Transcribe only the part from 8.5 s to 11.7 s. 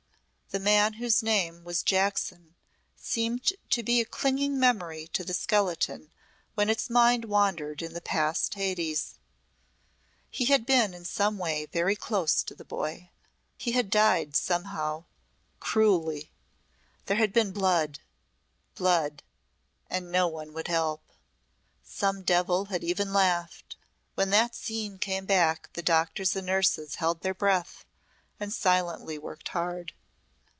Hades. He had been in some way